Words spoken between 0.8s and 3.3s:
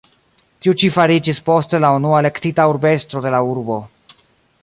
ĉi fariĝis poste la unua elektita urbestro